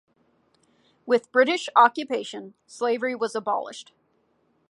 [1.05, 3.93] With British occupation, slavery was abolished.